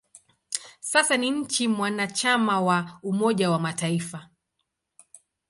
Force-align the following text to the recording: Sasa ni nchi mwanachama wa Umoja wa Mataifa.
Sasa 0.79 1.17
ni 1.17 1.31
nchi 1.31 1.67
mwanachama 1.67 2.61
wa 2.61 2.99
Umoja 3.03 3.49
wa 3.51 3.59
Mataifa. 3.59 4.29